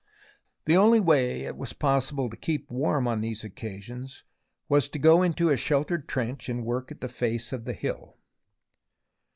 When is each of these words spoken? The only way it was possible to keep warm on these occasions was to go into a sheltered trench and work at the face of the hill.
The 0.65 0.75
only 0.75 0.99
way 0.99 1.41
it 1.43 1.55
was 1.55 1.73
possible 1.73 2.27
to 2.27 2.35
keep 2.35 2.71
warm 2.71 3.07
on 3.07 3.21
these 3.21 3.43
occasions 3.43 4.23
was 4.67 4.89
to 4.89 4.97
go 4.97 5.21
into 5.21 5.49
a 5.49 5.57
sheltered 5.57 6.07
trench 6.07 6.49
and 6.49 6.65
work 6.65 6.89
at 6.91 7.01
the 7.01 7.07
face 7.07 7.53
of 7.53 7.65
the 7.65 7.73
hill. 7.73 8.17